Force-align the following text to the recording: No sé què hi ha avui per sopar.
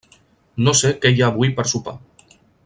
No 0.67 0.73
sé 0.79 0.91
què 1.03 1.11
hi 1.17 1.21
ha 1.25 1.29
avui 1.35 1.53
per 1.61 1.67
sopar. 1.75 1.95